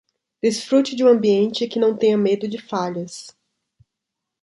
Desfrute 0.41 0.95
de 0.95 1.03
um 1.03 1.07
ambiente 1.07 1.67
que 1.67 1.77
não 1.77 1.95
tenha 1.95 2.17
medo 2.17 2.47
de 2.47 2.57
falhas 2.57 3.37